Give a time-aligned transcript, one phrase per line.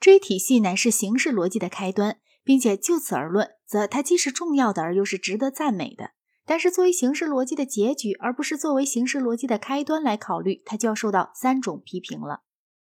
[0.00, 6.12] 这一体系乃是形式逻辑的开端，并且就此而论，则它既是重要的，而又是值得赞美的。
[6.46, 12.42] 但是作为形式逻辑的结局，而不是作为形式逻辑的开端来考虑，它就要受到三种批评了：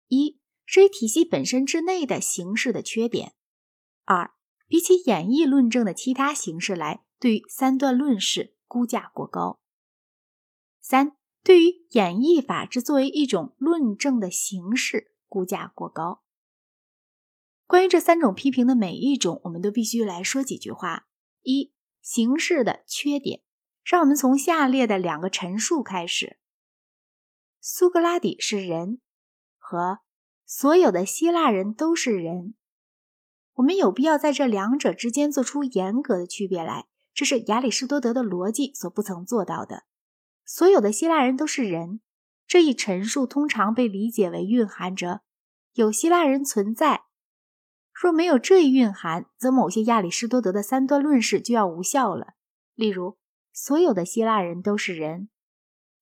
[0.09, 3.29] 一这一体系本身之内的形式的缺点；
[4.05, 4.33] 二，
[4.67, 9.61] 比起演绎论证的其他形式来，对于三段论式估价过高；
[10.81, 11.13] 三，
[11.45, 16.24] 对于演绎法之作为一种论证的形式估价过高。
[17.75, 21.09] 关于这三种批评的每一种，我们都必须来说几句话。
[21.43, 23.43] 一、形式的缺点，
[23.83, 26.39] 让我们从下列的两个陈述开始：
[27.61, 29.01] 苏格拉底是人，
[29.59, 29.99] 和
[30.47, 32.55] 所有的希腊人都是人。
[33.55, 39.83] 我们有必要在这两者之间做出严格的区别来，这是亚里士多德的逻辑所不曾做到的。
[40.45, 42.01] 所有的希腊人都是人
[42.47, 45.23] 这一陈述，通常被理解为蕴含着
[45.73, 47.07] 有希腊人存在。
[48.05, 52.35] 若没有这一蕴含，则某些亚里士多德的三段论式就要无效了。
[52.75, 53.17] 例如，
[53.51, 55.31] 所有的希腊人都是人，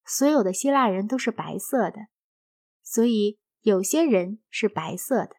[0.05, 2.09] 所有的希腊人都是白色的，
[2.83, 5.37] 所以有些人是白色的。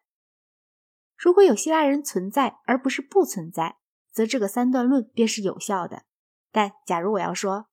[1.18, 3.76] 如果有希腊人存在而不是不存在，
[4.10, 6.04] 则这个三段论便是有效的。
[6.50, 7.66] 但假如我要说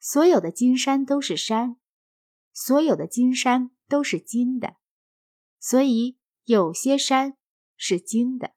[0.00, 1.76] 所有的金山都是山，
[2.54, 4.76] 所有的金山都是金的，
[5.58, 7.34] 所以有些山。
[7.78, 8.50] 是金的，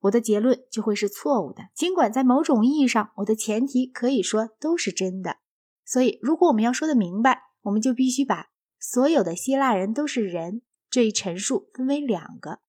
[0.00, 1.68] 我的结论就会是错误的。
[1.74, 5.36] 尽管在某种意义上，我的前提可以说都是真的。
[5.84, 8.46] 所以，如果我们要说的明白，我们就必须把
[8.78, 12.60] 所有的希腊人都是人这一陈述分为两个：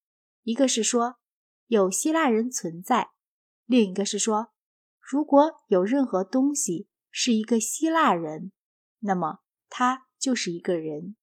[0.44, 1.16] 一个是说
[1.68, 3.12] 有希腊人存在，
[3.66, 4.50] 另一个是说
[5.00, 8.52] 如果有任何东西是一个希腊人，
[9.00, 11.16] 那么他就是一个人。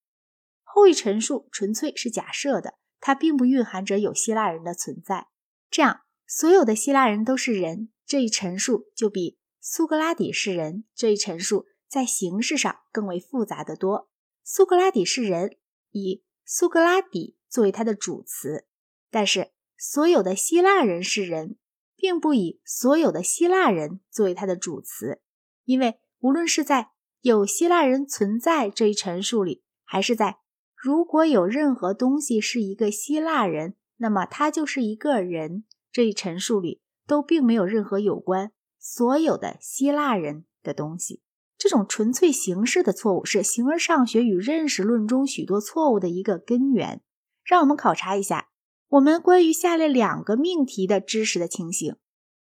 [0.63, 2.79] 后一陈述纯粹是假设的。
[3.01, 5.29] 它并不蕴含着有希腊人的存在，
[5.71, 14.11] 这样所有的希腊人都是人这一陈述就比苏格拉底是人这一陈述在形式上更为复杂的多。
[14.43, 15.57] 苏格拉底是人，
[15.91, 18.67] 以苏格拉底作为他的主词，
[19.11, 21.57] 但是所有的希腊人是人，
[21.97, 25.21] 并不以所有的希腊人作为他的主词，
[25.65, 30.39] 因为无论是在有希腊人存在这一陈述里，还是在
[30.81, 35.65] 如果有任何东西是一个希腊人，那么他就是一个人。
[35.91, 41.21] 这一陈述里都并没有任何有关所有的希腊人的东西。
[41.57, 47.03] 这种纯粹形式的错误是形而上学与认识论中许多错误的一个根源。
[47.43, 48.49] 让我们考察一下
[48.87, 51.97] 我们关于下列两个命题的知识的情形：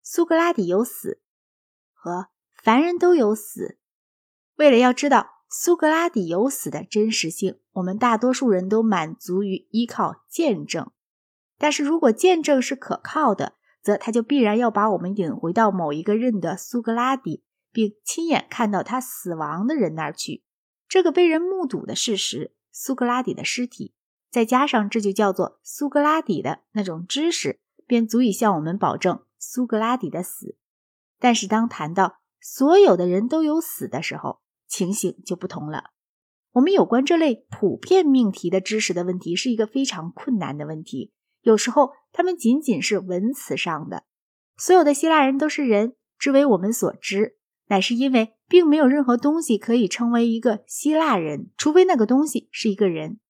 [0.02, 1.22] 苏格拉底有死
[1.94, 2.26] 和
[2.62, 3.78] 凡人都有死。
[4.56, 5.38] 为了要知道。
[5.50, 10.91] 苏格拉底有死的真实性，我们大多数人都满足于依靠见证。
[11.56, 17.42] 但是如果见证是可靠的，则他就必然要把我们引回到某一个认得苏格拉底
[17.72, 20.44] 并亲眼看到他死亡的人那儿去。
[20.87, 23.94] 这个被人目睹的事实，苏格拉底的尸体，
[24.31, 30.56] 再加上这就叫做苏格拉底的那种知识，便足以向我们保证苏格拉底的死。
[31.19, 35.90] 但是当谈到所有的人都有死的时候，情形就不同了。
[36.52, 41.12] 我们有关这类普遍命题的知识的问题是一个非常困难的问题。
[41.42, 44.04] 有时候，他们仅仅是文词上的。
[44.56, 47.36] 所有的希腊人都是人，之为我们所知，
[47.68, 53.20] 乃是因为并没有任何东西可以称为一个希腊人，除非那个东西是一个人。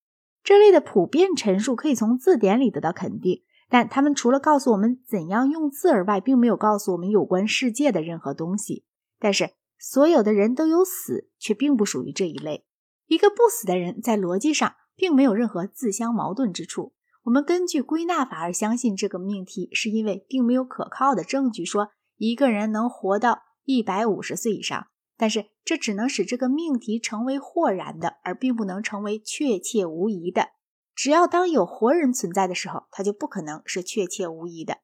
[0.43, 8.85] 这类的普遍陈述可以从字典里得到肯定，但他们除了告诉我们怎样用字而外，并没有告诉我们有关世界的任何东西。
[9.19, 9.51] 但是。
[9.91, 12.67] 所有的人都有死，却并不属于这一类。
[13.07, 16.93] 一个不死的人，在逻辑上并没有任何自相矛盾之处。
[17.23, 21.89] 我们根据归纳法而相信这个命题，是因为并没有可靠的证据说
[22.19, 24.89] 一个人能活到一百五十岁以上。
[25.17, 30.51] 但是这只能使这个命题成为豁然的，而并不能成为确切无疑的。
[30.95, 34.81] 只要当有活人存在的时候，它就不可能是确切无疑的。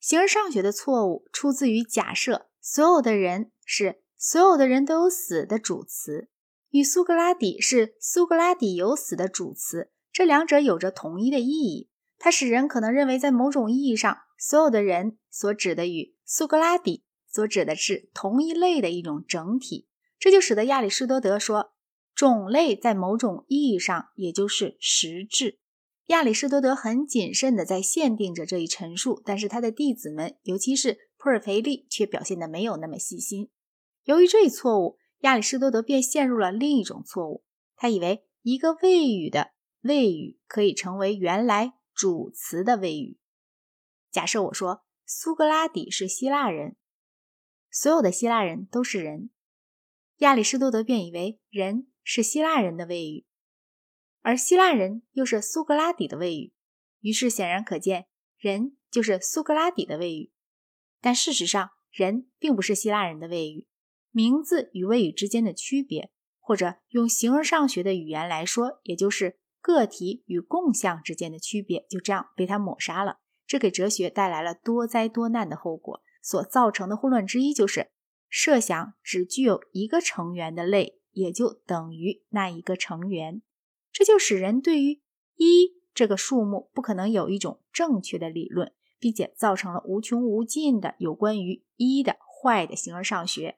[0.00, 3.50] 形而上学的错误出自于假设所有的人。
[3.72, 6.28] 是所有的人都有死的主词，
[6.70, 11.88] 与苏格拉底是苏格拉底有死的主词，这两者有着同一的意义。
[12.18, 19.86] 它使人可能认为，在某种意义上，所有的人所指的与苏格拉底所指的是同一类的一种整体。
[20.18, 21.70] 这就使得亚里士多德说，
[22.12, 25.60] 种类在某种意义上也就是实质。
[26.06, 33.50] 亚里士多德很谨慎地在限定着这一陈述，但是他的弟子们，尤其是普尔培利，却表现得没有那么细心。
[34.04, 37.44] 由于这一错误，亚里士多德便陷入了另一种错误。
[37.76, 39.50] 他以为一个谓语的
[39.82, 43.18] 谓语可以成为原来主词的谓语。
[44.10, 46.76] 假设我说苏格拉底是希腊人，
[47.70, 49.28] 所有的希腊人都是人，
[50.16, 53.26] 亚里士多德便以为人是希腊人的谓语，
[54.22, 56.54] 而希腊人又是苏格拉底的谓语，
[57.00, 58.06] 于是显然可见，
[58.38, 60.32] 人就是苏格拉底的谓语。
[61.00, 63.66] 但事实上，人并不是希腊人的谓语。
[64.10, 73.18] 名字与谓语之间的区别，或者用形而上学的语言来说，也就是个体与共相之间的区别，就这样被他抹杀了。
[73.46, 76.02] 这给哲学带来了多灾多难的后果。
[76.22, 77.90] 所造成的混乱之一就是，
[78.28, 83.40] 设想只具有一个成员的类，也就等于那一个成员。
[83.90, 85.00] 这就使人对于
[85.36, 93.56] 一这个数目不可能有一种正确的理论，并且造成了无穷无尽的有关于一的坏的形而上学。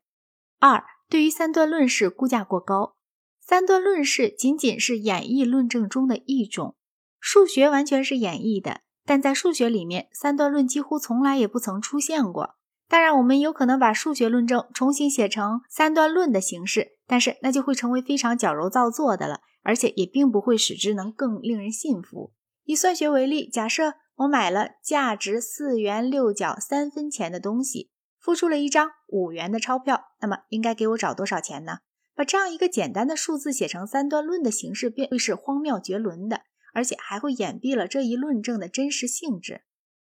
[0.58, 2.96] 二，对于三段论式估价过高。
[3.40, 6.76] 三段论式仅仅是演绎论证中的一种，
[7.18, 12.54] 数学完全是演绎的，但在数学里面，三段论几乎从来也不曾出现过。
[12.88, 22.32] 当然，我们有可能把数学论证重新写成三段论的形式，但是那就会成为非常矫揉造作的了，而且也并不会使之能更令人信服。
[22.64, 27.90] 以算学为例，假设我买了价值四元六角三分钱的东西。
[28.18, 31.78] 付出了一张五元的钞票，那么应该给我找多少钱呢？
[32.14, 36.42] 把这样一个简单的数字写成三段论的形式，便会是荒谬绝伦的，
[36.72, 39.62] 而且还会掩蔽了这一论证的真实性质。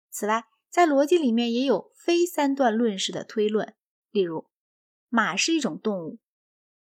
[0.08, 3.74] 此外，在逻辑里面也有非三段论式的推论，
[4.10, 4.46] 例如，
[5.10, 6.18] 马是一种动物，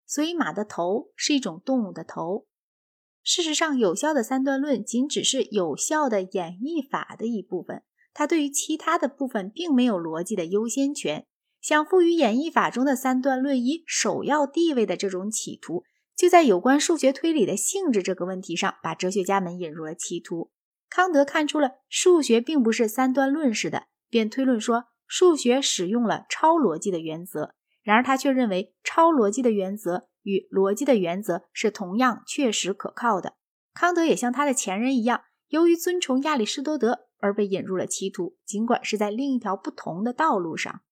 [0.06, 2.46] 所以马的头是一种动物的头。
[3.28, 7.82] 事实上，有效的三段论仅只是有效的演绎法的一部分。
[8.14, 11.26] 它对于其他的部分并没有逻辑的优先权。
[11.60, 15.82] 想赋予演绎法中的三段论以首要地位的这种企图，
[16.16, 20.52] 就在有关数学推理的性质这个问题上，把哲学家们引入了歧途。
[20.88, 27.54] 康德看出了数学并不是三段论式的，便推论说数学使用了超逻辑的原则。
[27.82, 33.36] 然而他却认为超逻辑的原则与逻辑的原则是同样确实可靠的。
[33.72, 37.06] 康德也像他的前人一样，由于尊崇亚里士多德。
[37.18, 40.82] 而被引入了歧途，尽管是在另一条不同的道路上。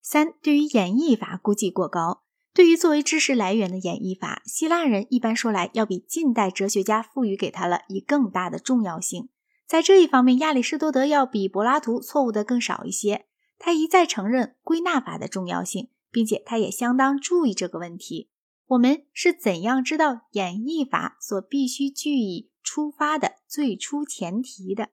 [0.00, 2.22] 三，对于演绎法估计过高。
[2.54, 9.30] 对于作为知识来源的演绎法，希腊人一般说来要比近代哲学家赋予给他了以更大的重要性。
[9.66, 13.26] 在这一方面，亚里士多德要比柏拉图错误的更少一些。
[13.58, 18.30] 他一再承认归纳法的重要性，并且他也相当注意这个问题：
[18.66, 24.88] 我们是怎样知道演绎法所必须据以出发的最初前提的？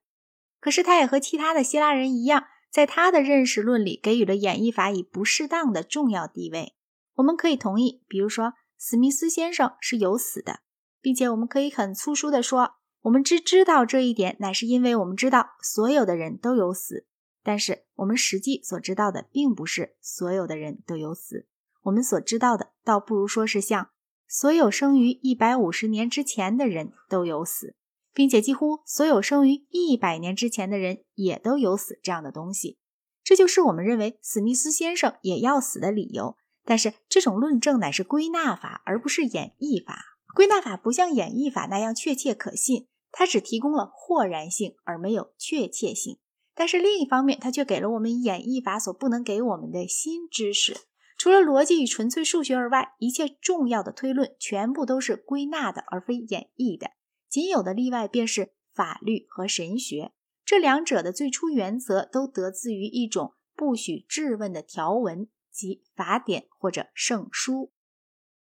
[0.60, 6.74] 可是，他也和其他的希腊人一样，在他的认识论里给予了演绎法以不适当的重要地位。
[7.14, 10.60] 我们可以同意，比如说，史密斯先生是有死的，
[11.00, 17.06] 并且我们可以很粗疏地说，我们只知道这一点，乃是因为我们知道所有的人都有死。
[17.42, 21.48] 但是，我们实际所知道的并不是所有的人都有死，
[21.82, 23.90] 我们所知道的，倒不如说是像
[24.26, 27.76] 所有生于一百五十年之前的人都有死。
[28.14, 32.76] 并且几乎所有生于一百年之前的人也都有死这样的东西，
[33.24, 36.36] 这就是我们认为史密斯先生也要死的理由。
[36.64, 40.18] 但是这种论证乃是归纳法，而不是演绎法。
[40.34, 46.18] 归纳法不像演绎法那样确切可信，它只提供了豁然性而没有确切性。
[46.54, 50.76] 但是另一方面，它却给了我们演绎法所不能给我们的新知识。
[51.22, 56.90] 除了逻辑与纯粹数学而外，一切重要的推论全部都是归纳的，而非演绎的。
[57.28, 60.10] 仅有的例外便是法律和神学，
[60.44, 67.70] 这两者的最初原则都得自于一种不许质问的条文，即法典或者圣书。